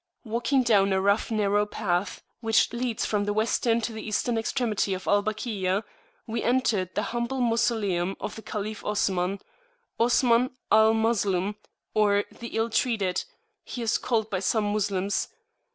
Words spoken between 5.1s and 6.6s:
Bakia, we